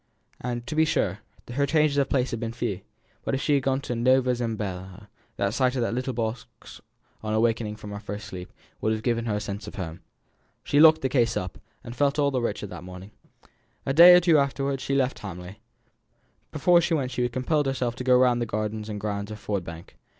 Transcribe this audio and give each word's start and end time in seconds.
To 0.43 0.73
be 0.75 0.83
sure, 0.83 1.19
her 1.53 1.67
changes 1.67 1.95
of 1.99 2.09
place 2.09 2.31
had 2.31 2.39
been 2.39 2.49
but 2.49 2.57
few; 2.57 2.81
but 3.23 3.35
if 3.35 3.41
she 3.43 3.53
had 3.53 3.61
gone 3.61 3.81
to 3.81 3.93
Nova 3.93 4.33
Zembla, 4.33 5.09
the 5.37 5.51
sight 5.51 5.75
of 5.75 5.83
that 5.83 5.93
little 5.93 6.15
leather 6.15 6.41
box 6.49 6.81
on 7.21 7.35
awaking 7.35 7.75
from 7.75 7.91
her 7.91 7.99
first 7.99 8.25
sleep, 8.25 8.51
would 8.81 8.93
have 8.93 9.03
given 9.03 9.25
her 9.25 9.35
a 9.35 9.39
sense 9.39 9.67
of 9.67 9.75
home. 9.75 10.01
She 10.63 10.79
locked 10.79 11.01
the 11.01 11.07
case 11.07 11.37
up 11.37 11.57
again, 11.57 11.65
and 11.83 11.95
felt 11.95 12.17
all 12.17 12.31
the 12.31 12.41
richer 12.41 12.65
for 12.65 12.71
that 12.71 12.83
morning. 12.83 13.11
A 13.85 13.93
day 13.93 14.15
or 14.15 14.19
two 14.19 14.39
afterwards 14.39 14.81
she 14.81 14.95
left 14.95 15.19
Hamley. 15.19 15.59
Before 16.51 16.81
she 16.81 16.95
went 16.95 17.11
she 17.11 17.29
compelled 17.29 17.67
herself 17.67 17.93
to 17.97 18.03
go 18.03 18.17
round 18.17 18.41
the 18.41 18.47
gardens 18.47 18.89
and 18.89 18.99
grounds 18.99 19.29
of 19.29 19.37
Ford 19.37 19.63
Bank. 19.63 19.97